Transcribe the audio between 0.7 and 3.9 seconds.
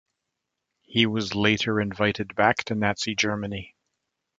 He was later invited back to Nazi Germany.